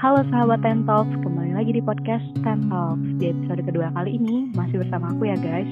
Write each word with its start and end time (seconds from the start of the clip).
Halo 0.00 0.24
sahabat 0.32 0.64
Ten 0.64 0.88
Talks, 0.88 1.12
kembali 1.12 1.52
lagi 1.52 1.76
di 1.76 1.84
podcast 1.84 2.24
Ten 2.40 2.72
Talks. 2.72 3.04
Di 3.20 3.36
episode 3.36 3.60
kedua 3.68 3.92
kali 3.92 4.16
ini 4.16 4.48
masih 4.56 4.80
bersama 4.80 5.12
aku 5.12 5.28
ya 5.28 5.36
guys. 5.36 5.68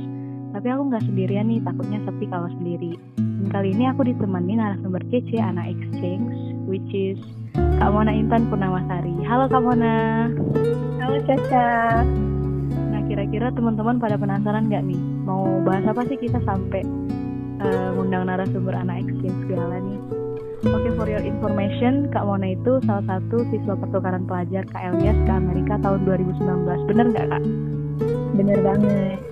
Tapi 0.52 0.68
aku 0.68 0.92
nggak 0.92 1.00
sendirian 1.08 1.48
nih, 1.48 1.64
takutnya 1.64 1.96
sepi 2.04 2.28
kalau 2.28 2.44
sendiri. 2.60 2.92
Dan 3.16 3.48
kali 3.48 3.72
ini 3.72 3.88
aku 3.88 4.04
ditemani 4.04 4.60
narasumber 4.60 5.00
kece 5.08 5.40
anak 5.40 5.72
exchange, 5.72 6.28
which 6.68 6.92
is 6.92 7.16
Kak 7.80 7.88
Mona 7.88 8.12
Intan 8.12 8.52
Purnamasari. 8.52 9.16
Halo 9.24 9.48
Kak 9.48 9.64
Mona. 9.64 10.28
Halo 11.00 11.24
Caca. 11.24 12.04
Nah 12.68 13.00
kira-kira 13.08 13.48
teman-teman 13.48 13.96
pada 13.96 14.20
penasaran 14.20 14.68
nggak 14.68 14.92
nih, 14.92 15.00
mau 15.24 15.64
bahas 15.64 15.88
apa 15.88 16.04
sih 16.04 16.20
kita 16.20 16.36
sampai 16.44 16.84
uh, 17.64 17.96
ngundang 17.96 18.28
narasumber 18.28 18.76
anak 18.76 19.08
exchange 19.08 19.48
segala 19.48 19.80
nih? 19.80 20.17
Oke, 20.58 20.74
okay, 20.74 20.92
for 20.98 21.06
your 21.06 21.22
information, 21.22 22.10
Kak 22.10 22.26
Mona 22.26 22.50
itu 22.50 22.82
salah 22.82 23.06
satu 23.06 23.46
siswa 23.46 23.78
pertukaran 23.78 24.26
pelajar 24.26 24.66
KLIS 24.66 25.14
ke 25.22 25.30
Amerika 25.30 25.78
tahun 25.78 26.02
2019. 26.02 26.90
Bener 26.90 27.06
nggak, 27.14 27.26
Kak? 27.30 27.42
Bener 28.34 28.58
banget. 28.66 29.22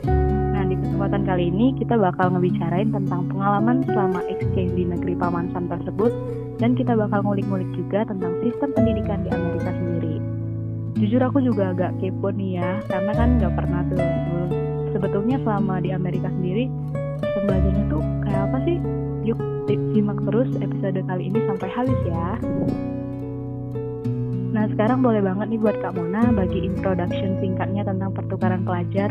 Nah, 0.55 0.63
di 0.71 0.79
kesempatan 0.79 1.27
kali 1.27 1.51
ini 1.51 1.75
kita 1.83 1.99
bakal 1.99 2.31
ngebicarain 2.31 2.95
tentang 2.95 3.27
pengalaman 3.27 3.83
selama 3.91 4.23
exchange 4.31 4.71
di 4.79 4.87
negeri 4.87 5.19
Paman 5.19 5.51
Sam 5.51 5.67
tersebut 5.67 6.15
dan 6.63 6.79
kita 6.79 6.95
bakal 6.95 7.27
ngulik-ngulik 7.27 7.75
juga 7.75 8.07
tentang 8.07 8.31
sistem 8.47 8.71
pendidikan 8.79 9.27
di 9.27 9.31
Amerika 9.35 9.75
sendiri. 9.75 10.23
Jujur 10.95 11.27
aku 11.27 11.43
juga 11.43 11.75
agak 11.75 11.99
kepo 11.99 12.31
nih 12.31 12.63
ya, 12.63 12.79
karena 12.87 13.13
kan 13.19 13.29
nggak 13.43 13.51
pernah 13.51 13.83
tuh 13.91 13.99
sebetulnya 14.95 15.43
selama 15.43 15.83
di 15.83 15.91
Amerika 15.91 16.31
sendiri 16.31 16.71
sistem 17.19 17.43
belajarnya 17.51 17.85
tuh 17.91 18.03
kayak 18.23 18.41
apa 18.47 18.59
sih? 18.63 18.79
Yuk 19.27 19.56
simak 19.75 20.19
terus 20.31 20.51
episode 20.63 21.01
kali 21.03 21.23
ini 21.27 21.39
sampai 21.51 21.69
habis 21.75 22.01
ya. 22.07 22.29
Nah 24.55 24.65
sekarang 24.73 25.03
boleh 25.03 25.21
banget 25.21 25.47
nih 25.51 25.61
buat 25.61 25.77
Kak 25.83 25.99
Mona 25.99 26.31
bagi 26.31 26.63
introduction 26.63 27.43
singkatnya 27.43 27.83
tentang 27.83 28.15
pertukaran 28.15 28.63
pelajar 28.63 29.11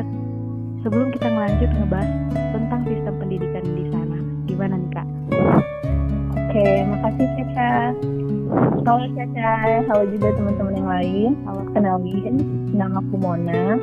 sebelum 0.81 1.11
kita 1.11 1.27
ngelanjut 1.27 1.69
ngebahas 1.75 2.11
tentang 2.55 2.81
sistem 2.87 3.13
pendidikan 3.19 3.65
di 3.75 3.85
sana. 3.91 4.17
Gimana 4.47 4.73
nih 4.79 4.91
Kak? 4.95 5.07
Oke, 6.39 6.67
makasih 6.87 7.27
Caca. 7.35 7.73
Halo 8.85 9.05
Caca, 9.11 9.53
halo 9.91 10.03
juga 10.07 10.27
teman-teman 10.39 10.73
yang 10.79 10.89
lain. 10.89 11.31
Halo 11.43 11.61
kenalin, 11.75 12.35
nama 12.71 13.03
aku 13.03 13.15
Mona 13.19 13.75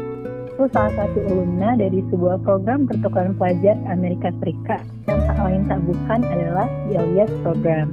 aku 0.52 0.68
salah 0.68 0.92
satu 0.92 1.16
alumna 1.32 1.80
dari 1.80 2.04
sebuah 2.12 2.44
program 2.44 2.84
pertukaran 2.84 3.32
pelajar 3.40 3.72
Amerika 3.88 4.28
Serikat 4.36 4.84
yang 5.08 5.20
tak 5.24 5.38
lain 5.40 5.64
tak 5.64 5.80
bukan 5.88 6.20
adalah 6.28 6.68
CLES 6.92 7.32
Program. 7.40 7.88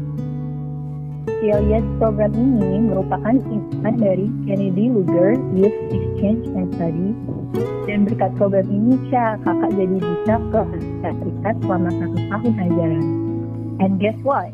CLES 1.39 1.85
Program 2.03 2.31
ini 2.35 2.83
merupakan 2.83 3.35
singkatan 3.47 3.95
dari 3.95 4.27
Kennedy 4.43 4.91
Luger 4.91 5.39
Youth 5.55 5.79
Exchange 5.87 6.43
and 6.51 6.67
Study 6.75 7.09
dan 7.87 8.03
berkat 8.03 8.31
program 8.35 8.67
ini 8.67 8.99
Ca, 9.07 9.39
kakak 9.39 9.71
jadi 9.79 9.97
bisa 10.03 10.35
ke 10.51 10.59
Amerika 10.59 11.09
Serikat 11.15 11.55
selama 11.63 11.89
satu 11.95 12.17
tahun 12.27 12.53
ajaran. 12.59 13.05
And 13.79 13.91
guess 14.03 14.19
what? 14.27 14.51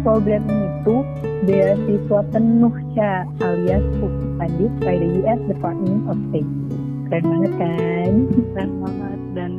Program 0.00 0.48
ini 0.48 0.68
tuh 0.80 1.04
beasiswa 1.44 2.20
penuh 2.32 2.74
Ca 2.96 3.28
alias 3.44 3.84
funded 4.40 4.72
by 4.80 4.96
the 4.96 5.08
US 5.28 5.40
Department 5.44 6.08
of 6.08 6.16
State 6.32 6.67
keren 7.08 7.24
banget 7.24 7.52
kan? 7.56 8.12
Keren 8.52 8.70
banget. 8.84 9.20
Dan 9.32 9.50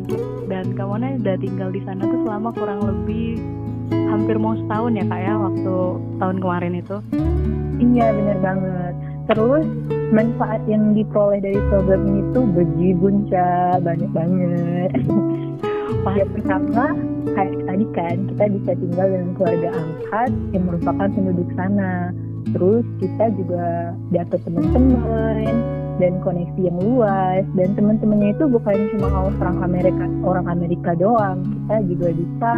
dan 0.50 0.66
kawannya 0.74 1.22
udah 1.22 1.36
tinggal 1.42 1.70
di 1.74 1.82
sana 1.86 2.02
tuh 2.06 2.20
selama 2.26 2.50
kurang 2.54 2.82
lebih 2.86 3.38
hampir 3.90 4.36
mau 4.38 4.58
setahun 4.58 4.98
ya 4.98 5.06
kak 5.06 5.22
ya 5.22 5.34
waktu 5.38 5.76
tahun 6.22 6.38
kemarin 6.42 6.74
itu. 6.78 6.98
Iya 7.80 8.06
bener 8.14 8.38
banget. 8.42 8.94
Terus 9.30 9.66
manfaat 10.10 10.62
yang 10.66 10.98
diperoleh 10.98 11.40
dari 11.42 11.60
program 11.70 12.02
ini 12.10 12.22
tuh 12.34 12.46
bejibunca 12.50 13.78
banyak 13.82 14.12
banget. 14.14 14.92
Ya 16.18 16.26
pertama 16.26 16.98
kayak 17.38 17.56
tadi 17.70 17.86
kan 17.94 18.18
kita 18.34 18.44
bisa 18.58 18.72
tinggal 18.74 19.08
dengan 19.10 19.30
keluarga 19.38 19.70
angkat 19.78 20.32
yang 20.54 20.64
merupakan 20.66 21.08
penduduk 21.14 21.50
sana. 21.54 22.10
Terus 22.50 22.86
kita 22.98 23.26
juga 23.38 23.94
dapat 24.10 24.40
teman-teman 24.42 25.46
dan 26.00 26.24
koneksi 26.24 26.60
yang 26.64 26.80
luas 26.80 27.44
dan 27.60 27.76
teman-temannya 27.76 28.32
itu 28.32 28.48
bukan 28.48 28.76
cuma 28.96 29.28
orang 29.36 29.58
Amerika 29.62 30.08
orang 30.24 30.48
Amerika 30.48 30.96
doang. 30.96 31.44
Kita 31.44 31.78
juga 31.86 32.08
bisa 32.16 32.52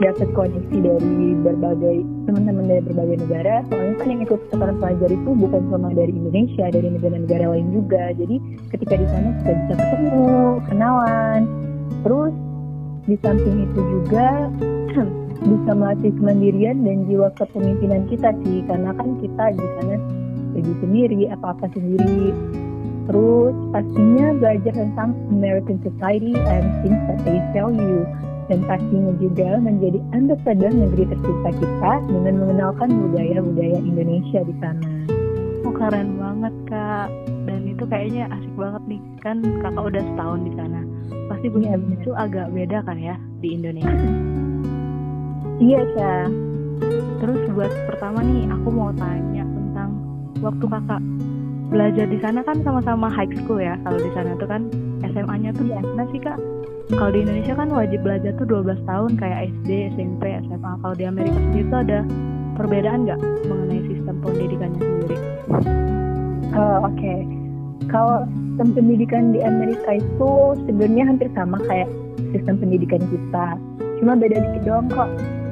dapat 0.00 0.28
koneksi 0.32 0.76
dari 0.80 1.36
berbagai 1.44 1.96
teman-teman 2.24 2.64
dari 2.64 2.82
berbagai 2.88 3.16
negara. 3.28 3.54
Soalnya 3.68 3.94
kan 4.00 4.06
yang 4.08 4.20
ikut 4.24 4.40
sekarang 4.48 4.76
pelajar 4.80 5.10
itu 5.12 5.30
bukan 5.36 5.60
cuma 5.68 5.88
dari 5.92 6.12
Indonesia 6.16 6.64
dari 6.72 6.88
negara-negara 6.88 7.44
lain 7.52 7.68
juga. 7.76 8.02
Jadi 8.16 8.36
ketika 8.72 8.94
di 8.96 9.06
sana 9.12 9.28
kita 9.44 9.52
bisa 9.52 9.74
ketemu 9.76 10.24
kenalan. 10.72 11.40
Terus 12.00 12.32
di 13.04 13.16
samping 13.20 13.56
itu 13.68 13.80
juga 14.00 14.48
bisa 15.52 15.70
melatih 15.76 16.12
kemandirian 16.16 16.80
dan 16.80 17.04
jiwa 17.04 17.28
kepemimpinan 17.36 18.08
kita 18.08 18.32
sih. 18.40 18.64
Karena 18.64 18.96
kan 18.96 19.20
kita 19.20 19.44
di 19.52 19.66
sana 19.76 19.96
pergi 20.56 20.74
sendiri 20.82 21.20
apa-apa 21.30 21.66
sendiri 21.76 22.32
terus 23.10 23.54
pastinya 23.74 24.38
belajar 24.38 24.70
tentang 24.70 25.18
American 25.34 25.82
society 25.82 26.30
and 26.46 26.64
things 26.86 27.02
that 27.10 27.18
they 27.26 27.42
tell 27.50 27.74
you 27.74 28.06
dan 28.46 28.62
pastinya 28.70 29.10
juga 29.18 29.58
menjadi 29.58 29.98
ambassador 30.14 30.70
negeri 30.70 31.10
tercinta 31.10 31.50
kita 31.58 31.92
dengan 32.06 32.34
mengenalkan 32.38 32.90
budaya-budaya 32.90 33.78
Indonesia 33.82 34.46
di 34.46 34.54
sana. 34.62 34.82
Oh 35.66 35.74
keren 35.74 36.22
banget 36.22 36.54
kak 36.70 37.10
dan 37.50 37.60
itu 37.66 37.82
kayaknya 37.90 38.30
asik 38.30 38.54
banget 38.54 38.82
nih 38.86 39.00
kan 39.18 39.42
kakak 39.58 39.84
udah 39.90 40.02
setahun 40.14 40.40
di 40.46 40.52
sana 40.54 40.80
pasti 41.26 41.46
punya 41.50 41.74
ya, 41.74 41.78
itu 41.78 42.10
agak 42.14 42.46
beda 42.54 42.78
kan 42.86 42.98
ya 42.98 43.18
di 43.42 43.58
Indonesia. 43.58 44.10
Iya 45.58 45.82
kak. 45.98 46.28
Terus 47.26 47.40
buat 47.58 47.72
pertama 47.90 48.22
nih 48.22 48.46
aku 48.54 48.68
mau 48.70 48.94
tanya 48.94 49.42
tentang 49.42 49.90
waktu 50.42 50.64
kakak 50.70 51.02
belajar 51.70 52.06
di 52.10 52.18
sana 52.18 52.42
kan 52.42 52.58
sama-sama 52.66 53.06
high 53.06 53.30
school 53.38 53.62
ya 53.62 53.78
kalau 53.86 53.98
di 54.02 54.10
sana 54.12 54.34
tuh 54.36 54.48
kan 54.50 54.66
SMA-nya 55.06 55.54
tuh 55.54 55.64
ya 55.70 55.78
mana 55.80 56.04
sih 56.10 56.18
kak 56.18 56.36
kalau 56.90 57.14
di 57.14 57.22
Indonesia 57.22 57.54
kan 57.54 57.70
wajib 57.70 58.02
belajar 58.02 58.34
tuh 58.34 58.46
12 58.50 58.82
tahun 58.82 59.10
kayak 59.14 59.38
SD, 59.62 59.94
SMP, 59.94 60.34
SMA 60.50 60.72
kalau 60.82 60.94
di 60.98 61.04
Amerika 61.06 61.38
sendiri 61.38 61.64
tuh 61.70 61.80
ada 61.86 61.98
perbedaan 62.58 63.06
nggak 63.06 63.20
mengenai 63.46 63.80
sistem 63.86 64.14
pendidikannya 64.18 64.80
sendiri? 64.82 65.16
Uh, 66.50 66.82
Oke, 66.82 66.98
okay. 66.98 67.18
kalau 67.86 68.26
sistem 68.26 68.68
pendidikan 68.74 69.30
di 69.30 69.38
Amerika 69.38 70.02
itu 70.02 70.30
sebenarnya 70.66 71.04
hampir 71.14 71.28
sama 71.38 71.62
kayak 71.70 71.86
sistem 72.34 72.58
pendidikan 72.58 73.02
kita, 73.06 73.46
cuma 74.02 74.18
beda 74.18 74.36
dikit 74.42 74.62
doang 74.66 74.90
kok. 74.90 75.10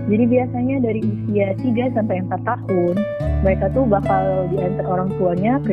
Jadi 0.09 0.25
biasanya 0.27 0.77
dari 0.83 1.01
usia 1.05 1.55
3 1.55 1.95
sampai 1.95 2.25
4 2.27 2.51
tahun 2.51 2.97
mereka 3.47 3.71
tuh 3.71 3.85
bakal 3.87 4.51
diantar 4.51 4.87
orang 4.89 5.09
tuanya 5.21 5.63
ke 5.63 5.71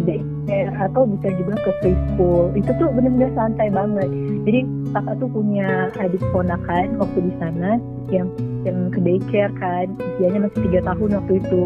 atau 0.77 1.03
bisa 1.09 1.27
juga 1.35 1.53
ke 1.61 1.71
preschool. 1.81 2.53
Itu 2.53 2.71
tuh 2.77 2.87
benar-benar 2.93 3.31
santai 3.33 3.67
banget. 3.73 4.09
Jadi 4.45 4.59
kakak 4.93 5.15
tuh 5.19 5.29
punya 5.29 5.89
adik 5.97 6.23
ponakan 6.29 6.87
waktu 7.01 7.19
di 7.25 7.33
sana 7.41 7.81
yang 8.13 8.27
yang 8.65 8.89
ke 8.89 8.99
daycare 9.01 9.53
kan 9.61 9.93
usianya 9.97 10.49
masih 10.49 10.59
tiga 10.69 10.79
tahun 10.85 11.09
waktu 11.21 11.33
itu. 11.41 11.65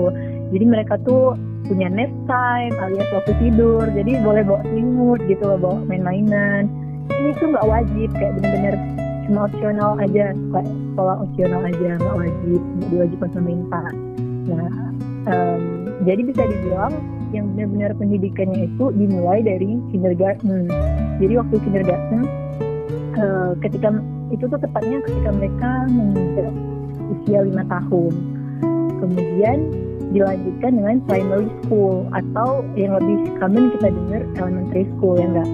Jadi 0.49 0.65
mereka 0.65 0.93
tuh 1.03 1.35
punya 1.67 1.87
nap 1.91 2.11
time 2.25 2.73
alias 2.79 3.09
waktu 3.13 3.31
tidur. 3.43 3.85
Jadi 3.91 4.11
boleh 4.23 4.43
bawa 4.47 4.61
selimut 4.67 5.19
gitu 5.27 5.43
loh 5.43 5.59
bawa 5.59 5.77
main-mainan. 5.87 6.67
Ini 7.09 7.35
tuh 7.37 7.51
nggak 7.51 7.67
wajib 7.67 8.09
kayak 8.15 8.37
bener-bener 8.39 8.75
cuma 9.27 9.45
opsional 9.45 9.99
aja. 9.99 10.31
Kayak 10.33 10.69
sekolah 10.99 11.15
opsional 11.23 11.61
aja 11.63 11.89
nggak 11.95 12.15
wajib 12.19 12.61
diwajibkan 12.91 13.29
pemerintah 13.31 13.87
nah 14.51 14.67
um, 15.31 15.61
jadi 16.03 16.21
bisa 16.27 16.43
dibilang 16.43 16.91
yang 17.35 17.53
benar-benar 17.53 17.91
pendidikannya 17.97 18.69
itu 18.69 18.85
dimulai 18.95 19.39
dari 19.45 19.77
kindergarten. 19.93 20.65
Jadi 21.19 21.33
waktu 21.37 21.55
kindergarten 21.61 22.21
uh, 23.19 23.51
ketika 23.61 23.89
itu 24.29 24.45
tuh 24.45 24.59
tepatnya 24.61 25.01
ketika 25.05 25.29
mereka 25.33 25.69
menginjak 25.89 26.53
usia 27.09 27.39
lima 27.45 27.63
tahun. 27.67 28.13
Kemudian 28.99 29.57
dilanjutkan 30.09 30.71
dengan 30.73 30.97
primary 31.05 31.49
school 31.63 32.09
atau 32.11 32.65
yang 32.73 32.97
lebih 32.97 33.29
common 33.37 33.69
kita 33.77 33.87
dengar 33.93 34.21
elementary 34.41 34.85
school 34.97 35.15
ya 35.17 35.27
enggak? 35.29 35.49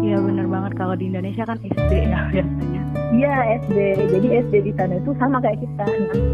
Iya 0.00 0.16
benar 0.18 0.46
banget 0.50 0.72
kalau 0.74 0.94
di 0.98 1.04
Indonesia 1.06 1.44
kan 1.46 1.58
SD 1.62 1.92
ya 2.10 2.20
biasanya. 2.34 2.82
Iya 3.10 3.34
SD. 3.66 3.78
Jadi 4.10 4.28
SD 4.48 4.54
di 4.70 4.72
sana 4.74 4.98
itu 4.98 5.10
sama 5.18 5.38
kayak 5.38 5.62
kita 5.62 5.86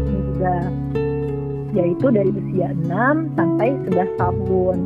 juga 0.09 0.55
yaitu 1.77 2.09
dari 2.09 2.33
usia 2.33 2.73
6 2.89 3.37
sampai 3.37 3.77
11 3.85 4.17
tahun. 4.17 4.77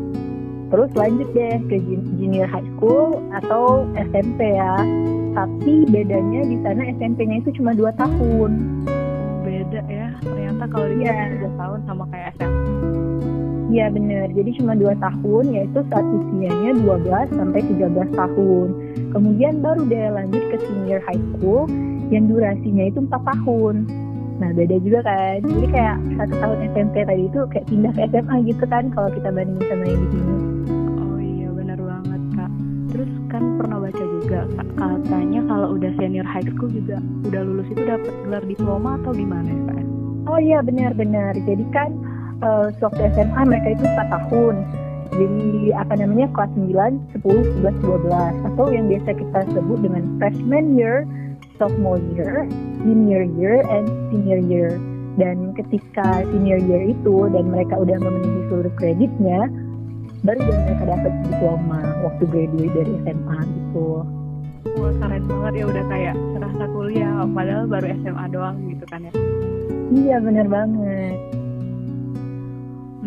Terus 0.72 0.92
lanjut 0.96 1.28
deh 1.36 1.56
ke 1.68 1.76
junior 2.16 2.48
high 2.48 2.68
school 2.76 3.20
atau 3.32 3.88
SMP 4.12 4.56
ya. 4.56 4.76
Tapi 5.32 5.88
bedanya 5.88 6.44
di 6.44 6.60
sana 6.64 6.92
SMP-nya 6.96 7.44
itu 7.44 7.56
cuma 7.60 7.72
2 7.72 7.92
tahun. 7.96 8.52
Beda 9.48 9.82
ya, 9.88 10.12
ternyata 10.20 10.64
kalau 10.68 10.88
di 10.92 11.08
yeah. 11.08 11.32
3 11.40 11.60
tahun 11.60 11.80
sama 11.88 12.04
kayak 12.12 12.36
SMP. 12.40 12.60
Iya 13.72 13.88
benar, 13.88 14.28
jadi 14.36 14.52
cuma 14.60 14.76
2 14.76 15.00
tahun 15.00 15.44
yaitu 15.56 15.80
saat 15.88 16.04
usianya 16.04 16.72
12 16.84 17.32
sampai 17.32 17.60
13 17.64 18.12
tahun. 18.20 18.68
Kemudian 19.16 19.64
baru 19.64 19.88
dia 19.88 20.12
lanjut 20.12 20.44
ke 20.52 20.58
senior 20.68 21.00
high 21.08 21.24
school 21.36 21.72
yang 22.12 22.28
durasinya 22.28 22.92
itu 22.92 23.00
4 23.00 23.12
tahun. 23.12 23.88
Nah 24.42 24.50
beda 24.58 24.76
juga 24.82 25.00
kan, 25.06 25.38
jadi 25.46 25.68
kayak 25.70 25.98
satu 26.18 26.34
tahun 26.42 26.58
SMP 26.74 26.96
tadi 27.06 27.24
itu 27.30 27.40
kayak 27.54 27.66
pindah 27.70 27.94
ke 27.94 28.02
SMA 28.10 28.36
gitu 28.50 28.64
kan 28.66 28.90
kalau 28.90 29.10
kita 29.14 29.30
bandingin 29.30 29.66
sama 29.70 29.86
yang 29.86 30.02
di 30.02 30.08
sini. 30.10 30.34
Oh 30.98 31.20
iya 31.22 31.50
benar 31.54 31.78
banget 31.78 32.22
kak. 32.34 32.52
Terus 32.90 33.12
kan 33.30 33.44
pernah 33.62 33.78
baca 33.78 34.04
juga 34.18 34.40
kak, 34.58 34.68
katanya 34.82 35.40
kalau 35.46 35.68
udah 35.78 35.92
senior 36.02 36.26
high 36.26 36.48
school 36.50 36.74
juga 36.74 36.98
udah 37.30 37.42
lulus 37.46 37.70
itu 37.70 37.86
dapat 37.86 38.14
gelar 38.26 38.44
diploma 38.50 38.98
atau 39.06 39.14
gimana 39.14 39.46
ya 39.46 39.62
kak? 39.70 39.86
Oh 40.26 40.40
iya 40.42 40.60
benar-benar, 40.66 41.38
jadi 41.38 41.66
kan 41.70 41.94
uh, 42.42 42.74
sewaktu 42.82 43.14
SMA 43.14 43.42
mereka 43.46 43.78
itu 43.78 43.86
4 43.86 44.10
tahun 44.10 44.56
jadi 45.12 45.76
apa 45.76 46.00
namanya 46.00 46.32
kelas 46.32 46.52
9, 46.56 47.20
10, 47.20 47.68
11, 47.68 47.84
12 47.84 48.48
atau 48.48 48.66
yang 48.72 48.88
biasa 48.88 49.12
kita 49.12 49.40
sebut 49.52 49.80
dengan 49.84 50.04
freshman 50.18 50.80
year, 50.80 51.04
sophomore 51.62 52.02
year, 52.18 52.50
junior 52.82 53.22
year, 53.38 53.62
and 53.70 53.86
senior 54.10 54.42
year. 54.42 54.82
Dan 55.22 55.54
ketika 55.54 56.26
senior 56.34 56.58
year 56.58 56.90
itu 56.90 57.30
dan 57.30 57.54
mereka 57.54 57.78
udah 57.78 58.02
memenuhi 58.02 58.50
seluruh 58.50 58.74
kreditnya, 58.82 59.46
baru 60.26 60.42
dan 60.42 60.58
mereka 60.66 60.84
dapat 60.90 61.14
diploma 61.30 61.80
waktu 62.02 62.24
graduate 62.26 62.74
dari 62.74 62.94
SMA 63.06 63.40
gitu. 63.46 64.02
Wah 64.82 64.94
keren 64.98 65.24
banget 65.30 65.54
ya 65.62 65.66
udah 65.70 65.84
kayak 65.86 66.16
serasa 66.34 66.64
kuliah, 66.74 67.22
padahal 67.30 67.66
baru 67.70 67.86
SMA 68.02 68.26
doang 68.34 68.58
gitu 68.66 68.86
kan 68.90 69.06
ya? 69.06 69.14
Iya 69.94 70.18
bener 70.24 70.48
banget 70.50 71.41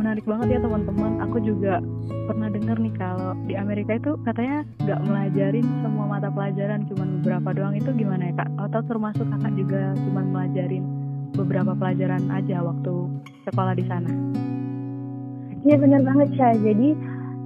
menarik 0.04 0.28
banget 0.28 0.48
ya 0.52 0.60
teman-teman. 0.60 1.12
Aku 1.24 1.40
juga 1.40 1.80
pernah 2.28 2.52
dengar 2.52 2.76
nih 2.76 2.92
kalau 3.00 3.32
di 3.48 3.56
Amerika 3.56 3.96
itu 3.96 4.20
katanya 4.20 4.60
nggak 4.84 5.00
melajarin 5.08 5.64
semua 5.80 6.04
mata 6.04 6.28
pelajaran 6.28 6.84
cuma 6.92 7.08
beberapa 7.08 7.48
doang. 7.56 7.72
Itu 7.72 7.96
gimana 7.96 8.28
ya 8.28 8.44
kak? 8.44 8.52
Atau 8.68 8.84
termasuk 8.84 9.24
kakak 9.24 9.52
juga 9.56 9.96
cuma 9.96 10.20
melajarin 10.28 10.84
beberapa 11.32 11.72
pelajaran 11.72 12.20
aja 12.28 12.60
waktu 12.60 12.94
sekolah 13.48 13.72
di 13.80 13.84
sana? 13.88 14.12
Iya 15.64 15.80
benar 15.80 16.04
banget 16.04 16.28
ya 16.36 16.52
jadi 16.52 16.88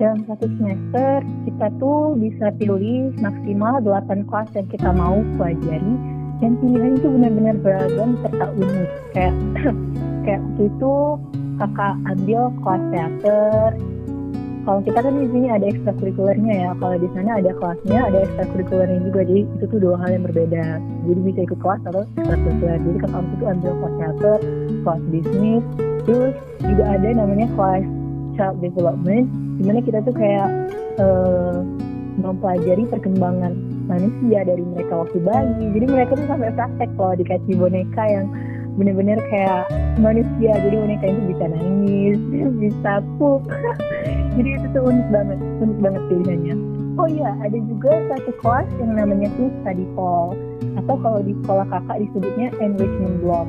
dalam 0.03 0.27
satu 0.27 0.51
semester 0.59 1.23
kita 1.47 1.67
tuh 1.79 2.19
bisa 2.19 2.51
pilih 2.59 3.15
maksimal 3.23 3.79
8 3.87 4.27
kelas 4.27 4.51
yang 4.59 4.67
kita 4.67 4.91
mau 4.91 5.23
pelajari. 5.39 5.95
Dan 6.39 6.55
pilihan 6.59 6.99
itu 6.99 7.07
benar-benar 7.07 7.57
beragam 7.63 8.19
serta 8.23 8.47
unik. 8.51 8.91
Kayak 9.15 9.35
kayak 10.27 10.41
waktu 10.43 10.63
itu 10.71 10.95
kakak 11.59 11.95
ambil 12.07 12.43
kelas 12.63 12.83
teater. 12.95 13.71
Kalau 14.69 14.85
kita 14.85 15.01
kan 15.01 15.15
di 15.17 15.29
sini 15.33 15.49
ada 15.49 15.65
ekstrakurikulernya 15.65 16.55
ya. 16.55 16.71
Kalau 16.77 16.97
di 17.01 17.09
sana 17.17 17.41
ada 17.41 17.51
kelasnya 17.57 17.99
ada 18.05 18.19
ekstrakurikulernya 18.29 19.01
juga. 19.09 19.21
Jadi 19.25 19.43
itu 19.49 19.65
tuh 19.65 19.81
dua 19.81 19.97
hal 19.97 20.09
yang 20.13 20.25
berbeda. 20.29 20.67
Jadi 21.09 21.21
bisa 21.25 21.41
ikut 21.49 21.59
kelas 21.65 21.81
atau 21.89 22.01
ekstrakurikuler. 22.05 22.79
Jadi 22.79 22.99
kakak 23.01 23.23
itu 23.33 23.45
ambil 23.49 23.73
kelas 23.73 23.95
teater 23.97 24.39
kelas 24.85 25.03
bisnis. 25.09 25.65
Terus 26.05 26.35
juga 26.65 26.85
ada 26.85 27.09
namanya 27.17 27.49
kelas 27.57 27.85
child 28.37 28.57
development. 28.61 29.27
Di 29.59 29.63
mana 29.65 29.81
kita 29.83 29.99
tuh 30.05 30.15
kayak 30.15 30.49
uh, 31.01 31.65
mempelajari 32.21 32.85
perkembangan 32.93 33.53
manusia 33.89 34.45
dari 34.45 34.63
mereka 34.63 35.01
waktu 35.01 35.19
bayi. 35.25 35.65
Jadi 35.81 35.87
mereka 35.89 36.13
tuh 36.13 36.29
sampai 36.29 36.53
praktek 36.53 36.91
kalau 37.01 37.15
dikasih 37.17 37.55
boneka 37.57 38.05
yang 38.05 38.27
bener-bener 38.79 39.19
kayak 39.27 39.67
manusia 39.99 40.55
jadi 40.55 40.77
boneka 40.79 41.07
itu 41.11 41.23
bisa 41.35 41.45
nangis 41.51 42.19
bisa 42.63 42.93
pup 43.19 43.43
jadi 44.39 44.49
itu 44.55 44.67
tuh 44.71 44.83
unik 44.87 45.09
banget 45.11 45.39
unik 45.59 45.79
banget 45.83 46.03
pilihannya. 46.07 46.57
Oh 46.99 47.07
iya 47.07 47.31
ada 47.43 47.59
juga 47.59 47.93
satu 48.11 48.31
kelas 48.43 48.69
yang 48.83 48.99
namanya 48.99 49.31
tuh 49.39 49.51
study 49.63 49.87
hall 49.95 50.35
atau 50.79 50.95
kalau 50.99 51.21
di 51.23 51.35
sekolah 51.43 51.67
kakak 51.71 52.07
disebutnya 52.07 52.49
enrichment 52.63 53.19
block. 53.23 53.47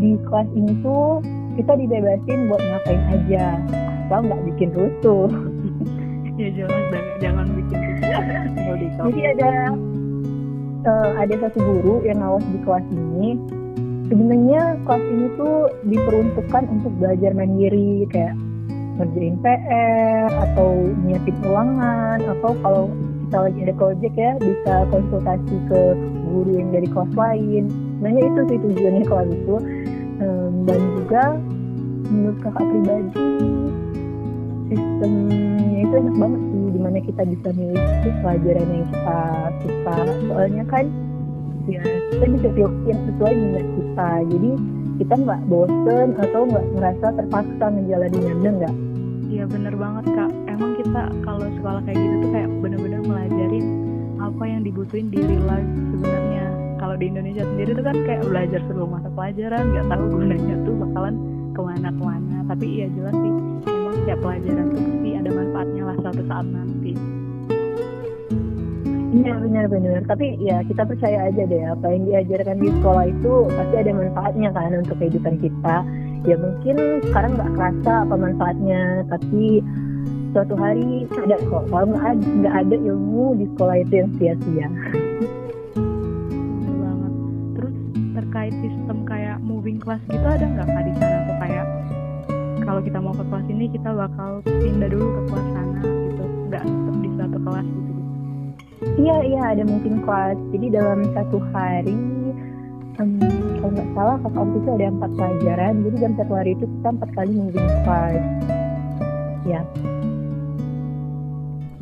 Di 0.00 0.16
kelas 0.28 0.48
ini 0.56 0.72
tuh 0.80 1.20
kita 1.60 1.72
dibebasin 1.76 2.48
buat 2.48 2.60
ngapain 2.60 3.02
aja 3.12 3.44
asal 4.08 4.24
nggak 4.24 4.42
bikin 4.54 4.72
rusuh. 4.72 5.28
Ya 6.38 6.54
jelas 6.54 6.84
dan 6.94 7.04
jangan 7.18 7.46
bikin 7.50 7.98
rusuh. 7.98 9.10
Jadi 9.10 9.20
ada 9.26 9.74
uh, 10.86 11.10
ada 11.18 11.34
satu 11.42 11.58
guru 11.58 12.06
yang 12.06 12.22
ngawas 12.22 12.46
di 12.54 12.58
kelas 12.62 12.86
ini 12.94 13.34
sebenarnya 14.08 14.80
kelas 14.88 15.04
ini 15.04 15.26
tuh 15.36 15.56
diperuntukkan 15.84 16.64
untuk 16.72 16.92
belajar 16.96 17.30
mandiri 17.36 18.08
kayak 18.08 18.34
ngerjain 18.98 19.38
PR 19.44 20.26
atau 20.32 20.90
nyiapin 21.06 21.36
ulangan 21.46 22.18
atau 22.18 22.50
kalau 22.64 22.84
kita 23.28 23.38
lagi 23.44 23.58
ada 23.68 23.74
project 23.78 24.14
ya 24.18 24.32
bisa 24.40 24.74
konsultasi 24.90 25.56
ke 25.68 25.80
guru 26.26 26.50
yang 26.56 26.72
dari 26.74 26.88
kelas 26.90 27.12
lain. 27.14 27.64
Sebenarnya 27.70 28.22
itu 28.26 28.40
sih 28.48 28.58
tujuannya 28.58 29.04
kelas 29.06 29.28
itu. 29.30 29.56
Dan 30.66 30.80
juga 30.98 31.24
menurut 32.10 32.38
kakak 32.42 32.64
pribadi 32.66 33.28
sistemnya 34.68 35.78
itu 35.80 35.94
enak 35.94 36.16
banget 36.18 36.42
sih 36.42 36.66
di 36.74 36.80
mana 36.82 36.98
kita 37.00 37.22
bisa 37.24 37.48
milih 37.54 38.12
pelajaran 38.20 38.68
yang 38.68 38.86
kita 38.90 39.20
suka. 39.62 39.96
Soalnya 40.26 40.64
kan 40.66 40.84
ya 41.68 41.82
kita 41.84 42.24
bisa 42.32 42.48
pilih 42.56 42.74
yang 42.88 43.00
sesuai 43.04 43.32
minat 43.36 43.66
kita. 43.76 44.10
Jadi 44.32 44.50
kita 44.98 45.14
nggak 45.14 45.40
bosen 45.46 46.08
atau 46.18 46.40
nggak 46.48 46.66
ngerasa 46.74 47.06
terpaksa 47.20 47.64
menjalaninya 47.70 48.32
bener 48.40 48.52
nggak? 48.64 48.74
Iya 49.28 49.44
bener 49.44 49.74
banget 49.76 50.04
kak. 50.16 50.30
Emang 50.48 50.72
kita 50.80 51.02
kalau 51.22 51.46
sekolah 51.60 51.80
kayak 51.84 51.98
gitu 52.00 52.14
tuh 52.24 52.30
kayak 52.32 52.50
bener-bener 52.64 53.00
melajarin 53.04 53.66
apa 54.18 54.42
yang 54.48 54.60
dibutuhin 54.64 55.06
di 55.12 55.20
real 55.20 55.44
life 55.44 55.70
sebenarnya. 55.94 56.44
Kalau 56.78 56.94
di 56.96 57.04
Indonesia 57.12 57.44
sendiri 57.44 57.70
tuh 57.76 57.84
kan 57.84 57.96
kayak 58.08 58.22
belajar 58.24 58.60
seluruh 58.66 58.88
mata 58.88 59.10
pelajaran 59.12 59.64
nggak 59.76 59.86
tahu 59.92 60.04
gunanya 60.08 60.56
tuh 60.64 60.74
bakalan 60.80 61.14
ke 61.52 61.60
mana-kemana. 61.60 62.36
Tapi 62.48 62.64
iya 62.64 62.86
jelas 62.96 63.14
sih 63.14 63.32
emang 63.68 63.94
setiap 64.02 64.18
pelajaran 64.24 64.64
tuh 64.72 64.80
pasti 64.80 65.10
ada 65.14 65.30
manfaatnya 65.30 65.82
lah 65.84 65.96
suatu 66.00 66.22
saat 66.24 66.46
nanti 66.48 66.92
Iya 69.08 69.40
benar-benar. 69.40 70.04
Tapi 70.04 70.36
ya 70.36 70.60
kita 70.68 70.84
percaya 70.84 71.32
aja 71.32 71.42
deh 71.48 71.64
apa 71.64 71.86
yang 71.88 72.04
diajarkan 72.04 72.60
di 72.60 72.68
sekolah 72.76 73.04
itu 73.08 73.32
pasti 73.56 73.74
ada 73.80 73.92
manfaatnya 73.96 74.48
kan 74.52 74.72
untuk 74.76 74.96
kehidupan 75.00 75.34
kita. 75.40 75.76
Ya 76.28 76.36
mungkin 76.36 76.76
sekarang 77.08 77.40
nggak 77.40 77.52
kerasa 77.56 77.92
apa 78.04 78.14
manfaatnya, 78.20 79.08
tapi 79.08 79.64
suatu 80.36 80.54
hari 80.60 81.08
ada 81.24 81.40
kok. 81.40 81.64
Kalau 81.72 81.88
nggak 81.88 82.52
ada 82.52 82.76
ilmu 82.76 83.40
di 83.40 83.48
sekolah 83.56 83.76
itu 83.80 83.92
yang 83.96 84.10
sia-sia. 84.20 84.68
Banget. 86.68 87.12
Terus 87.56 87.76
terkait 88.12 88.54
sistem 88.60 89.08
kayak 89.08 89.40
moving 89.40 89.80
class 89.80 90.04
gitu 90.12 90.26
ada 90.28 90.44
nggak 90.44 90.68
kak 90.68 90.84
di 90.84 90.92
sana 91.00 91.18
tuh 91.24 91.36
kayak 91.40 91.66
kalau 92.68 92.80
kita 92.84 92.98
mau 93.00 93.16
ke 93.16 93.24
kelas 93.24 93.46
ini 93.48 93.72
kita 93.72 93.88
bakal 93.88 94.44
pindah 94.44 94.92
dulu 94.92 95.06
ke 95.16 95.22
kelas 95.32 95.48
sana 95.56 95.80
gitu, 95.80 96.24
nggak 96.52 96.62
tetap 96.68 96.96
di 97.00 97.10
satu 97.16 97.38
kelas 97.40 97.64
gitu. 97.64 97.97
Iya 98.78 99.16
iya 99.26 99.42
ada 99.54 99.62
moving 99.66 100.06
class. 100.06 100.38
Jadi 100.54 100.70
dalam 100.70 101.02
satu 101.10 101.42
hari 101.50 101.98
um, 103.02 103.18
kalau 103.58 103.70
nggak 103.74 103.90
salah 103.94 104.16
pas 104.22 104.32
waktu 104.34 104.56
itu 104.62 104.70
ada 104.70 104.86
empat 104.94 105.10
pelajaran. 105.18 105.74
Jadi 105.82 105.96
dalam 105.98 106.14
satu 106.14 106.32
hari 106.34 106.50
itu 106.54 106.64
kita 106.66 106.88
empat 106.94 107.10
kali 107.18 107.32
moving 107.34 107.68
class. 107.82 108.22
Ya. 109.42 109.60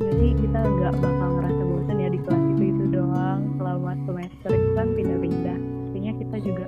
Jadi 0.01 0.29
kita 0.41 0.59
nggak 0.61 0.95
bakal 1.03 1.29
ngerasa 1.37 1.63
bosan 1.69 1.97
ya 2.01 2.09
di 2.09 2.21
kelas 2.25 2.45
itu 2.57 2.63
itu 2.65 2.85
doang 2.89 3.41
selama 3.61 3.93
semester 4.09 4.51
itu 4.57 4.71
kan 4.73 4.89
pindah-pindah. 4.97 5.59
Pastinya 5.61 6.13
kita 6.17 6.37
juga 6.41 6.65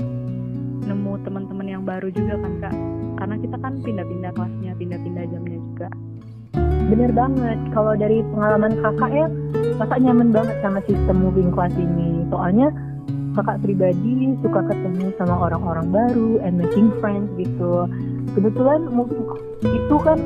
nemu 0.88 1.12
teman-teman 1.25 1.66
yang 1.68 1.82
baru 1.88 2.08
juga 2.12 2.37
kan 2.37 2.52
kak. 2.61 2.76
Karena 3.18 3.37
kita 3.40 3.56
kan 3.58 3.73
pindah-pindah 3.80 4.32
kelasnya, 4.37 4.73
pindah-pindah 4.76 5.25
jamnya 5.32 5.58
juga. 5.73 5.88
Bener 6.88 7.11
banget. 7.12 7.59
Kalau 7.76 7.92
dari 7.92 8.25
pengalaman 8.33 8.73
kakak 8.80 9.11
ya, 9.12 9.26
kakak 9.76 10.00
nyaman 10.00 10.33
banget 10.33 10.57
sama 10.64 10.80
sistem 10.88 11.16
moving 11.21 11.52
class 11.52 11.73
ini. 11.76 12.25
Soalnya 12.33 12.73
kakak 13.37 13.61
pribadi 13.61 14.35
suka 14.40 14.64
ketemu 14.66 15.12
sama 15.21 15.37
orang-orang 15.47 15.87
baru 15.92 16.40
and 16.42 16.57
making 16.57 16.88
friends 16.99 17.28
gitu. 17.37 17.87
Kebetulan 18.33 18.88
itu 19.62 19.97
kan 20.00 20.18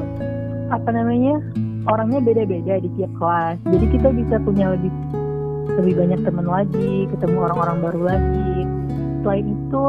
apa 0.72 0.88
namanya 0.88 1.42
orangnya 1.90 2.22
beda-beda 2.22 2.78
di 2.78 2.88
tiap 2.94 3.12
kelas. 3.18 3.58
Jadi 3.66 3.86
kita 3.98 4.08
bisa 4.14 4.38
punya 4.40 4.72
lebih 4.72 4.92
lebih 5.82 5.94
banyak 5.98 6.20
teman 6.22 6.46
lagi, 6.46 7.10
ketemu 7.10 7.36
orang-orang 7.42 7.76
baru 7.82 8.00
lagi. 8.06 8.54
Selain 9.22 9.46
itu, 9.46 9.88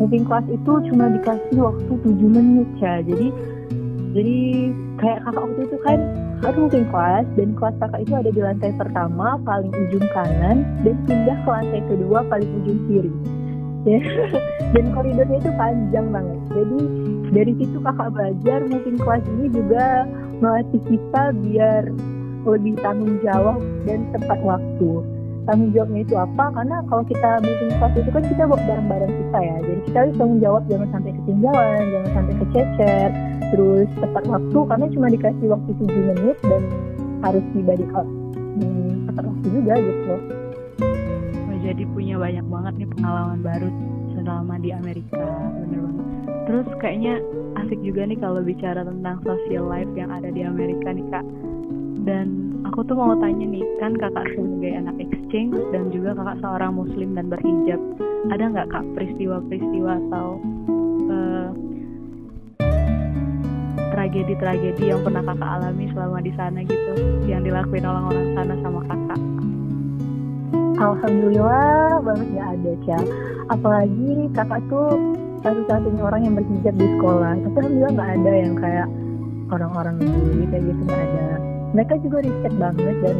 moving 0.00 0.24
class 0.24 0.46
itu 0.48 0.72
cuma 0.90 1.12
dikasih 1.12 1.58
waktu 1.60 1.92
7 1.92 2.28
menit 2.30 2.68
ya. 2.78 3.02
Jadi 3.02 3.28
jadi 4.16 4.38
kayak 4.98 5.22
kakak 5.24 5.42
waktu 5.46 5.60
itu 5.64 5.76
kan 5.86 5.98
harus 6.42 6.58
moving 6.58 6.86
kelas 6.90 7.26
dan 7.34 7.48
kelas 7.54 7.74
kakak 7.78 8.00
itu 8.02 8.12
ada 8.14 8.30
di 8.30 8.40
lantai 8.42 8.70
pertama 8.74 9.26
paling 9.42 9.72
ujung 9.74 10.06
kanan 10.14 10.56
dan 10.82 10.96
pindah 11.06 11.38
ke 11.42 11.48
lantai 11.48 11.80
kedua 11.86 12.18
paling 12.26 12.50
ujung 12.62 12.80
kiri. 12.90 13.12
Dan 14.76 14.92
koridornya 14.92 15.38
itu 15.40 15.52
panjang 15.56 16.12
banget. 16.12 16.38
Jadi 16.52 16.78
dari 17.32 17.52
situ 17.56 17.78
kakak 17.80 18.10
belajar 18.12 18.60
mungkin 18.68 18.94
kelas 19.00 19.24
ini 19.38 19.46
juga 19.48 20.04
melatih 20.44 20.82
kita 20.92 21.22
biar 21.40 21.82
lebih 22.44 22.74
tanggung 22.84 23.16
jawab 23.24 23.60
dan 23.88 24.04
tepat 24.12 24.38
waktu 24.44 24.92
tanggung 25.48 25.72
jawabnya 25.72 26.00
itu 26.04 26.14
apa 26.20 26.44
karena 26.52 26.76
kalau 26.92 27.04
kita 27.08 27.30
moving 27.40 27.72
kelas 27.80 27.94
itu 27.96 28.10
kan 28.12 28.22
kita 28.28 28.42
bawa 28.44 28.60
barang-barang 28.68 29.12
kita 29.16 29.38
ya. 29.40 29.56
Jadi 29.64 29.80
kita 29.88 29.98
harus 30.04 30.14
tanggung 30.20 30.40
jawab 30.44 30.62
jangan 30.68 30.88
sampai 30.92 31.10
ketinggalan 31.16 31.82
jangan 31.88 32.10
sampai 32.12 32.34
kececer. 32.36 33.08
Terus 33.48 33.88
tepat 33.96 34.24
waktu 34.28 34.58
karena 34.68 34.86
cuma 34.92 35.06
dikasih 35.08 35.46
waktu 35.48 35.70
7 35.80 36.08
menit 36.12 36.36
dan 36.44 36.62
harus 37.24 37.44
tiba 37.56 37.72
di 37.80 37.84
kelas 37.88 38.10
hmm, 38.60 38.92
tepat 39.08 39.24
waktu 39.24 39.46
juga 39.48 39.74
gitu. 39.80 40.14
Jadi 41.58 41.84
punya 41.92 42.16
banyak 42.16 42.46
banget 42.48 42.74
nih 42.80 42.88
pengalaman 42.96 43.40
baru 43.44 43.68
selama 44.16 44.54
di 44.56 44.70
Amerika 44.72 45.24
bener 45.64 45.80
banget. 45.84 46.06
Terus 46.48 46.68
kayaknya 46.80 47.14
asik 47.60 47.80
juga 47.84 48.08
nih 48.08 48.18
kalau 48.20 48.40
bicara 48.40 48.80
tentang 48.84 49.20
social 49.20 49.68
life 49.68 49.92
yang 49.92 50.08
ada 50.08 50.32
di 50.32 50.44
Amerika 50.44 50.92
nih 50.92 51.04
kak. 51.12 51.26
Dan 52.08 52.47
aku 52.66 52.82
tuh 52.82 52.96
mau 52.98 53.14
tanya 53.22 53.46
nih 53.46 53.62
kan 53.78 53.94
kakak 53.94 54.26
sebagai 54.34 54.72
anak 54.74 54.96
exchange 54.98 55.54
dan 55.70 55.92
juga 55.94 56.16
kakak 56.18 56.38
seorang 56.42 56.72
muslim 56.74 57.14
dan 57.14 57.30
berhijab 57.30 57.80
ada 58.34 58.44
nggak 58.50 58.68
kak 58.74 58.84
peristiwa-peristiwa 58.98 59.92
atau 60.08 60.26
uh, 61.10 61.48
tragedi-tragedi 63.94 64.90
yang 64.90 65.00
pernah 65.06 65.22
kakak 65.22 65.50
alami 65.58 65.86
selama 65.94 66.18
di 66.18 66.32
sana 66.34 66.58
gitu 66.66 66.92
yang 67.30 67.46
dilakuin 67.46 67.86
orang-orang 67.86 68.26
sana 68.34 68.54
sama 68.62 68.80
kakak? 68.86 69.20
Alhamdulillah 70.78 71.98
banget 72.06 72.26
nggak 72.34 72.48
ada 72.58 72.70
Cia 72.86 73.00
apalagi 73.50 74.10
kakak 74.34 74.60
tuh 74.70 74.98
satu-satunya 75.38 76.02
orang 76.02 76.22
yang 76.26 76.34
berhijab 76.34 76.74
di 76.74 76.86
sekolah. 76.98 77.38
Tapi 77.38 77.56
alhamdulillah 77.62 77.92
nggak 77.94 78.10
ada 78.18 78.32
yang 78.34 78.54
kayak 78.58 78.88
orang-orang 79.54 79.94
bully 80.02 80.44
kayak 80.50 80.62
gitu 80.66 80.82
nggak 80.82 81.02
ada 81.06 81.57
mereka 81.76 81.94
juga 82.00 82.24
respect 82.24 82.56
banget 82.56 82.96
dan 83.04 83.16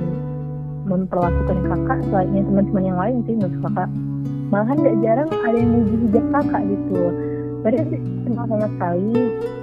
memperlakukan 0.88 1.59
kakak 1.69 2.00
selainnya 2.09 2.43
teman-teman 2.49 2.85
yang 2.85 2.99
lain 2.99 3.17
sih 3.28 3.35
menurut 3.37 3.59
kakak. 3.69 3.90
Malahan 4.49 4.76
nggak 4.81 4.97
jarang 5.05 5.31
ada 5.45 5.57
yang 5.61 5.71
muji 5.76 5.95
hijab 6.09 6.25
kakak 6.33 6.62
gitu. 6.64 7.00
Padahal 7.59 7.87
sih 7.90 8.00
kenal 8.25 8.45
sama 8.49 8.67
sekali 8.71 9.12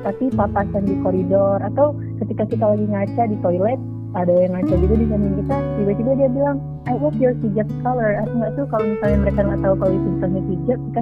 tapi 0.04 0.24
papasan 0.36 0.84
di 0.86 0.96
koridor 1.02 1.58
atau 1.64 1.96
ketika 2.22 2.44
kita 2.46 2.66
lagi 2.76 2.86
ngaca 2.86 3.24
di 3.26 3.38
toilet 3.42 3.80
ada 4.16 4.32
yang 4.32 4.52
ngaca 4.54 4.76
juga 4.80 4.96
di 4.96 5.06
samping 5.10 5.36
kita 5.44 5.58
tiba-tiba 5.82 6.12
dia 6.16 6.30
bilang 6.30 6.58
I 6.86 6.94
love 7.02 7.18
your 7.18 7.34
hijab 7.42 7.68
color. 7.82 8.22
Aku 8.22 8.32
nggak 8.38 8.52
tuh 8.54 8.66
kalau 8.70 8.86
misalnya 8.86 9.18
mereka 9.26 9.40
nggak 9.42 9.62
tahu 9.66 9.76
kalau 9.82 9.94
itu 9.98 10.08
misalnya 10.14 10.42
hijab 10.46 10.80
kita 10.92 11.02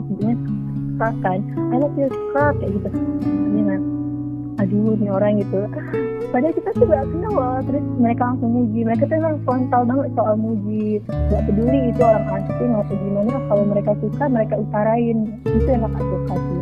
scarf 0.95 1.15
kan. 1.19 1.39
I 1.73 1.75
love 1.75 1.95
your 1.99 2.11
scarf 2.13 2.55
kayak 2.63 2.71
gitu. 2.79 2.87
Ini 3.27 3.61
aduh 4.63 4.95
ini 4.95 5.07
orang 5.11 5.43
gitu. 5.43 5.59
Padahal 6.31 6.53
kita 6.55 6.69
tuh 6.73 6.87
gak 6.89 7.05
kenal 7.05 7.33
loh. 7.35 7.57
Terus 7.67 7.85
mereka 7.99 8.21
langsung 8.33 8.51
muji. 8.55 8.79
Mereka 8.81 9.03
tuh 9.05 9.15
emang 9.21 9.37
frontal 9.45 9.81
banget 9.85 10.09
soal 10.17 10.35
muji. 10.39 10.97
Gak 11.05 11.43
peduli 11.45 11.79
itu 11.93 12.01
orang 12.01 12.25
asing 12.41 12.71
atau 12.73 12.95
gimana. 12.97 13.33
Kalau 13.51 13.63
mereka 13.69 13.91
suka 14.01 14.23
mereka 14.31 14.53
utarain. 14.57 15.17
Itu 15.45 15.67
yang 15.69 15.85
gak 15.85 16.01
suka 16.01 16.33
sih. 16.33 16.61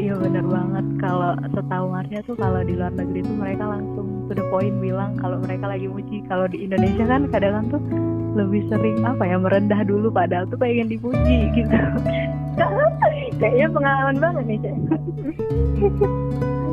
Iya 0.00 0.14
bener 0.16 0.44
banget. 0.48 0.84
Kalau 0.98 1.32
setahu 1.54 1.84
Marsnya 1.92 2.20
tuh 2.24 2.36
kalau 2.40 2.60
di 2.64 2.74
luar 2.74 2.92
negeri 2.96 3.20
tuh 3.22 3.36
mereka 3.36 3.64
langsung 3.68 4.06
to 4.26 4.32
the 4.34 4.44
point 4.48 4.74
bilang 4.82 5.14
kalau 5.20 5.38
mereka 5.38 5.70
lagi 5.70 5.86
muji. 5.86 6.26
Kalau 6.26 6.50
di 6.50 6.66
Indonesia 6.66 7.04
kan 7.06 7.30
kadang-kadang 7.30 7.66
tuh 7.70 7.82
lebih 8.34 8.66
sering 8.72 9.06
apa 9.06 9.22
ya 9.22 9.36
merendah 9.38 9.86
dulu. 9.86 10.10
Padahal 10.10 10.50
tuh 10.50 10.58
pengen 10.58 10.90
dipuji 10.90 11.46
gitu. 11.62 11.78
Kayaknya 13.38 13.68
pengalaman 13.70 14.16
banget 14.18 14.44
nih 14.50 14.58
cek 14.66 14.74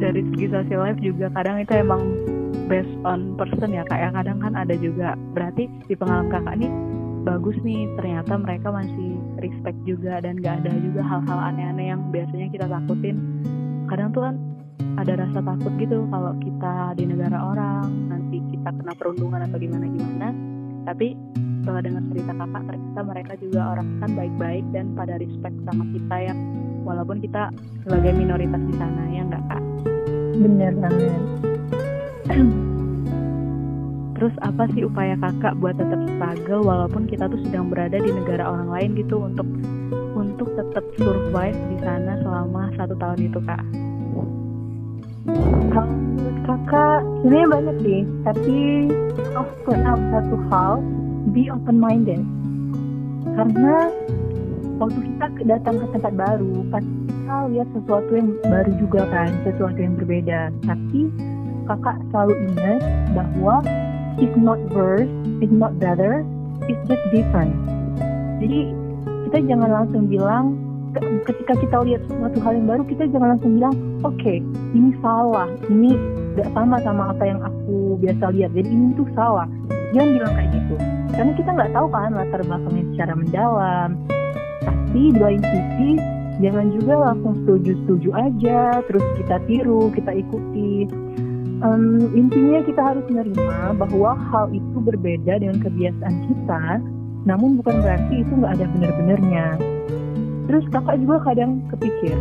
dari 0.00 0.22
segi 0.32 0.46
social 0.50 0.80
life 0.82 1.00
juga 1.00 1.30
kadang 1.34 1.62
itu 1.62 1.72
emang 1.74 2.02
based 2.66 2.96
on 3.04 3.36
person 3.36 3.70
ya 3.74 3.84
kayak 3.92 4.14
kadang 4.16 4.38
kan 4.40 4.52
ada 4.56 4.74
juga 4.78 5.18
berarti 5.36 5.68
di 5.86 5.94
pengalaman 5.94 6.32
kakak 6.32 6.56
nih 6.58 6.72
bagus 7.24 7.56
nih 7.64 7.88
ternyata 7.96 8.36
mereka 8.36 8.68
masih 8.68 9.16
respect 9.40 9.78
juga 9.88 10.20
dan 10.20 10.40
gak 10.40 10.64
ada 10.64 10.72
juga 10.80 11.00
hal-hal 11.00 11.38
aneh-aneh 11.52 11.88
yang 11.88 12.00
biasanya 12.12 12.52
kita 12.52 12.66
takutin. 12.68 13.16
Kadang 13.88 14.12
tuh 14.12 14.22
kan 14.28 14.36
ada 15.00 15.12
rasa 15.18 15.40
takut 15.42 15.72
gitu 15.80 16.06
kalau 16.12 16.32
kita 16.38 16.94
di 16.94 17.04
negara 17.08 17.38
orang 17.38 17.88
nanti 18.08 18.38
kita 18.54 18.70
kena 18.70 18.92
perundungan 18.94 19.42
atau 19.42 19.58
gimana 19.58 19.86
gimana 19.90 20.28
tapi 20.86 21.18
setelah 21.62 21.80
dengar 21.82 22.04
cerita 22.12 22.32
kakak 22.36 22.62
ternyata 22.68 23.00
mereka 23.02 23.32
juga 23.40 23.60
orang 23.74 23.88
kan 23.98 24.10
baik-baik 24.14 24.64
dan 24.70 24.86
pada 24.94 25.14
respect 25.18 25.56
sama 25.66 25.84
kita 25.90 26.16
ya 26.30 26.34
walaupun 26.84 27.18
kita 27.24 27.48
sebagai 27.82 28.12
minoritas 28.12 28.60
di 28.60 28.74
sana 28.76 29.02
ya 29.10 29.22
nggak 29.24 29.42
kak? 29.48 29.62
Bener 30.38 30.72
banget. 30.78 31.22
Terus 34.14 34.34
apa 34.46 34.64
sih 34.72 34.86
upaya 34.86 35.18
kakak 35.18 35.58
buat 35.58 35.74
tetap 35.74 36.00
struggle 36.16 36.62
walaupun 36.62 37.10
kita 37.10 37.26
tuh 37.26 37.40
sedang 37.44 37.68
berada 37.72 37.98
di 37.98 38.08
negara 38.08 38.46
orang 38.46 38.70
lain 38.70 38.90
gitu 38.94 39.20
untuk 39.20 39.48
untuk 40.14 40.48
tetap 40.54 40.84
survive 41.00 41.58
di 41.74 41.76
sana 41.82 42.20
selama 42.22 42.70
satu 42.78 42.94
tahun 42.94 43.18
itu 43.26 43.38
kak? 43.42 43.62
Kalau 45.74 45.88
menurut 45.90 46.38
kakak 46.46 47.00
sebenarnya 47.24 47.48
banyak 47.50 47.76
sih 47.82 48.00
tapi 48.22 48.56
out 49.34 50.00
satu 50.14 50.36
hal 50.52 50.72
be 51.34 51.50
open 51.50 51.80
minded 51.80 52.22
karena 53.34 53.90
waktu 54.78 54.98
kita 54.98 55.26
datang 55.46 55.74
ke 55.78 55.86
tempat 55.94 56.12
baru 56.18 56.66
pasti 56.70 56.94
kita 57.06 57.36
lihat 57.50 57.68
sesuatu 57.72 58.10
yang 58.12 58.28
baru 58.44 58.72
juga 58.76 59.02
kan 59.08 59.30
sesuatu 59.46 59.78
yang 59.78 59.94
berbeda. 59.96 60.40
Tapi 60.66 61.00
kakak 61.64 61.96
selalu 62.12 62.34
ingat 62.52 62.80
bahwa 63.16 63.64
it's 64.20 64.36
not 64.36 64.60
worse 64.76 65.08
it's 65.40 65.54
not 65.54 65.72
better 65.80 66.26
it's 66.68 66.82
just 66.90 67.04
different. 67.14 67.54
Jadi 68.42 68.74
kita 69.30 69.38
jangan 69.48 69.70
langsung 69.82 70.10
bilang 70.10 70.58
ketika 71.26 71.58
kita 71.58 71.76
lihat 71.82 72.06
sesuatu 72.06 72.38
hal 72.38 72.52
yang 72.54 72.66
baru 72.70 72.82
kita 72.86 73.10
jangan 73.10 73.34
langsung 73.34 73.58
bilang 73.58 73.74
oke 74.04 74.14
okay, 74.20 74.38
ini 74.76 74.90
salah. 75.00 75.48
Ini 75.70 75.90
gak 76.34 76.50
sama 76.52 76.76
sama 76.82 77.14
apa 77.14 77.24
yang 77.24 77.40
aku 77.40 77.98
biasa 78.02 78.34
lihat. 78.34 78.50
Jadi 78.52 78.68
ini 78.68 78.86
tuh 78.98 79.08
salah. 79.14 79.46
Jangan 79.94 80.10
bilang 80.18 80.32
kayak 80.34 80.50
gitu. 80.50 80.74
Karena 81.14 81.32
kita 81.38 81.50
nggak 81.54 81.70
tahu 81.70 81.86
kan 81.94 82.10
latar 82.10 82.40
belakangnya 82.42 82.84
secara 82.90 83.12
mendalam 83.14 83.90
tapi 84.94 85.10
di 85.10 85.18
lain 85.18 85.42
sisi 85.42 85.90
jangan 86.38 86.70
juga 86.70 86.94
langsung 86.94 87.34
setuju-setuju 87.42 88.14
aja 88.14 88.78
terus 88.86 89.02
kita 89.18 89.42
tiru 89.50 89.90
kita 89.90 90.14
ikuti. 90.14 90.86
Um, 91.66 92.14
intinya 92.14 92.62
kita 92.62 92.78
harus 92.78 93.02
menerima 93.10 93.74
bahwa 93.74 94.14
hal 94.30 94.54
itu 94.54 94.78
berbeda 94.78 95.42
dengan 95.42 95.58
kebiasaan 95.66 96.14
kita 96.30 96.78
namun 97.26 97.58
bukan 97.58 97.82
berarti 97.82 98.22
itu 98.22 98.32
nggak 98.38 98.54
ada 98.54 98.66
benar-benarnya. 98.70 99.46
Terus 100.46 100.62
kakak 100.70 101.02
juga 101.02 101.26
kadang 101.26 101.58
kepikir 101.74 102.14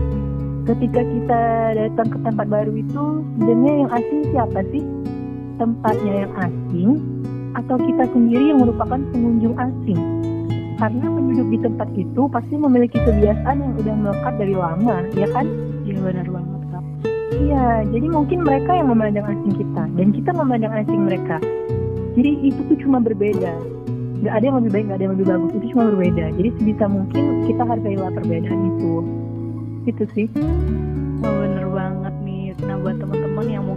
ketika 0.65 1.01
kita 1.05 1.41
datang 1.77 2.09
ke 2.09 2.17
tempat 2.25 2.47
baru 2.49 2.73
itu 2.73 3.21
sebenarnya 3.37 3.73
yang 3.85 3.91
asing 3.93 4.21
siapa 4.33 4.59
sih? 4.73 4.83
Tempatnya 5.61 6.13
yang 6.25 6.33
asing 6.41 6.89
atau 7.53 7.77
kita 7.77 8.09
sendiri 8.09 8.49
yang 8.49 8.65
merupakan 8.65 8.97
pengunjung 9.13 9.53
asing 9.61 10.01
karena 10.77 11.05
penduduk 11.05 11.47
di 11.49 11.59
tempat 11.61 11.89
itu 11.97 12.21
pasti 12.29 12.55
memiliki 12.57 12.97
kebiasaan 13.01 13.55
yang 13.61 13.73
udah 13.77 13.95
melekat 13.95 14.33
dari 14.39 14.55
lama, 14.55 14.97
ya 15.13 15.27
kan? 15.33 15.45
Iya 15.83 15.99
benar 15.99 16.27
banget 16.29 16.61
kak. 16.71 16.83
Iya, 17.33 17.65
jadi 17.89 18.07
mungkin 18.07 18.39
mereka 18.45 18.71
yang 18.77 18.87
memandang 18.93 19.25
asing 19.25 19.53
kita 19.57 19.83
dan 19.97 20.07
kita 20.13 20.31
memandang 20.31 20.73
asing 20.73 21.01
mereka. 21.09 21.37
Jadi 22.13 22.31
itu 22.45 22.59
tuh 22.69 22.77
cuma 22.85 23.01
berbeda. 23.01 23.53
Gak 24.23 24.33
ada 24.39 24.45
yang 24.45 24.57
lebih 24.63 24.71
baik, 24.71 24.85
gak 24.87 24.97
ada 25.01 25.03
yang 25.03 25.13
lebih 25.17 25.27
bagus. 25.27 25.51
Itu 25.57 25.65
cuma 25.75 25.83
berbeda. 25.91 26.25
Jadi 26.37 26.49
sebisa 26.61 26.85
mungkin 26.87 27.23
kita 27.49 27.63
hargailah 27.65 28.09
perbedaan 28.13 28.59
itu. 28.77 28.93
Itu 29.89 30.03
sih. 30.15 30.27
Oh, 31.25 31.33
bener 31.43 31.67
banget 31.73 32.15
nih. 32.23 32.55
Nah 32.63 32.77
buat 32.79 32.95
teman-teman 33.01 33.45
yang 33.49 33.65
mungkin 33.65 33.72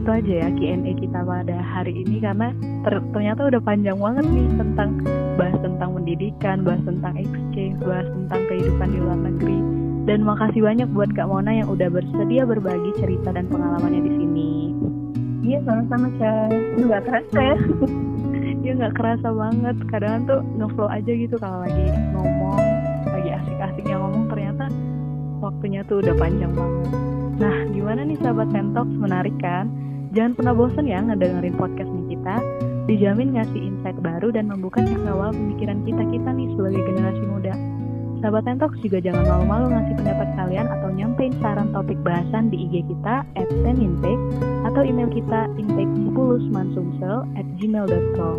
itu 0.00 0.08
aja 0.08 0.32
ya 0.32 0.48
Q&A 0.56 0.92
kita 0.96 1.20
pada 1.28 1.56
hari 1.60 1.92
ini 2.00 2.24
karena 2.24 2.56
ter 2.88 3.04
ternyata 3.12 3.52
udah 3.52 3.60
panjang 3.60 4.00
banget 4.00 4.24
nih 4.32 4.48
tentang 4.56 4.90
bahas 5.36 5.58
tentang 5.60 5.90
pendidikan, 5.92 6.56
bahas 6.64 6.82
tentang 6.88 7.14
exchange, 7.20 7.76
bahas 7.84 8.08
tentang 8.08 8.40
kehidupan 8.48 8.88
di 8.88 8.98
luar 8.98 9.20
negeri. 9.20 9.58
Dan 10.08 10.24
makasih 10.24 10.64
banyak 10.64 10.88
buat 10.96 11.12
Kak 11.12 11.28
Mona 11.28 11.52
yang 11.52 11.68
udah 11.68 11.92
bersedia 11.92 12.48
berbagi 12.48 12.96
cerita 12.96 13.28
dan 13.36 13.44
pengalamannya 13.52 14.00
di 14.00 14.12
sini. 14.16 14.50
Iya 15.44 15.58
sama-sama 15.68 16.08
Cah. 16.16 16.48
Nggak 16.80 17.02
kerasa 17.04 17.40
ya. 17.40 17.58
Iya 18.60 18.76
nggak 18.76 18.92
kerasa 18.96 19.28
banget. 19.32 19.76
Kadang 19.88 20.28
tuh 20.28 20.40
ngeflow 20.56 20.88
aja 20.88 21.12
gitu 21.12 21.36
kalau 21.40 21.64
lagi 21.64 21.86
ngomong, 22.12 22.60
lagi 23.08 23.30
asik-asiknya 23.32 23.96
ngomong 23.96 24.28
ternyata 24.28 24.68
waktunya 25.40 25.80
tuh 25.88 26.04
udah 26.04 26.12
panjang 26.20 26.52
banget. 26.52 26.88
Nah, 27.40 27.56
gimana 27.72 28.04
nih 28.04 28.20
sahabat 28.20 28.52
Tentox? 28.52 28.88
Menarik 29.00 29.32
kan? 29.40 29.89
Jangan 30.10 30.32
pernah 30.34 30.54
bosan 30.58 30.90
ya 30.90 30.98
ngedengerin 30.98 31.54
podcast 31.54 31.86
nih 31.86 32.18
kita. 32.18 32.36
Dijamin 32.90 33.38
ngasih 33.38 33.60
insight 33.62 33.98
baru 34.02 34.34
dan 34.34 34.50
membuka 34.50 34.82
cakrawala 34.82 35.30
pemikiran 35.30 35.86
kita-kita 35.86 36.30
nih 36.34 36.48
sebagai 36.58 36.82
generasi 36.82 37.24
muda. 37.30 37.54
Sahabat 38.20 38.44
Tentox 38.44 38.76
juga 38.84 38.98
jangan 39.00 39.24
malu-malu 39.24 39.66
ngasih 39.72 39.94
pendapat 39.96 40.28
kalian 40.36 40.66
atau 40.68 40.88
nyampein 40.92 41.32
saran 41.40 41.72
topik 41.72 41.96
bahasan 42.04 42.52
di 42.52 42.68
IG 42.68 42.84
kita 42.84 43.24
at 43.24 43.48
atau 44.68 44.82
email 44.84 45.08
kita 45.08 45.48
intake10mansumsel 45.56 47.24
at 47.38 47.46
gmail.com 47.56 48.38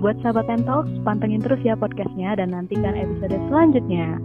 Buat 0.00 0.16
sahabat 0.24 0.46
Tentox, 0.48 0.88
pantengin 1.04 1.44
terus 1.44 1.60
ya 1.60 1.76
podcastnya 1.76 2.38
dan 2.38 2.56
nantikan 2.56 2.96
episode 2.96 3.36
selanjutnya. 3.50 4.16